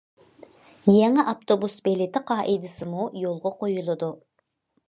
[0.91, 4.15] يېڭى ئاپتوبۇس بېلىتى قائىدىسىمۇ يولغا قويۇلىدۇ.